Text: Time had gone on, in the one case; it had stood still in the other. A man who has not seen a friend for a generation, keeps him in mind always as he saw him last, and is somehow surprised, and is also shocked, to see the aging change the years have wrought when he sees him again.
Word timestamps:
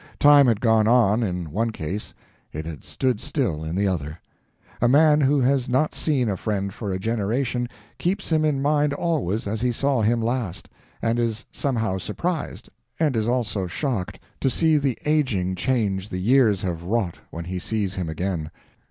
Time 0.17 0.47
had 0.47 0.59
gone 0.61 0.87
on, 0.87 1.21
in 1.21 1.43
the 1.43 1.49
one 1.51 1.69
case; 1.69 2.15
it 2.51 2.65
had 2.65 2.83
stood 2.83 3.19
still 3.19 3.63
in 3.63 3.75
the 3.75 3.87
other. 3.87 4.19
A 4.81 4.87
man 4.87 5.21
who 5.21 5.39
has 5.41 5.69
not 5.69 5.93
seen 5.93 6.27
a 6.27 6.35
friend 6.35 6.73
for 6.73 6.91
a 6.91 6.97
generation, 6.97 7.69
keeps 7.99 8.31
him 8.31 8.43
in 8.43 8.63
mind 8.63 8.93
always 8.93 9.45
as 9.45 9.61
he 9.61 9.71
saw 9.71 10.01
him 10.01 10.19
last, 10.19 10.67
and 11.03 11.19
is 11.19 11.45
somehow 11.51 11.99
surprised, 11.99 12.67
and 12.99 13.15
is 13.15 13.27
also 13.27 13.67
shocked, 13.67 14.19
to 14.39 14.49
see 14.49 14.79
the 14.79 14.97
aging 15.05 15.53
change 15.53 16.09
the 16.09 16.17
years 16.17 16.63
have 16.63 16.81
wrought 16.81 17.19
when 17.29 17.45
he 17.45 17.59
sees 17.59 17.93
him 17.93 18.09
again. 18.09 18.49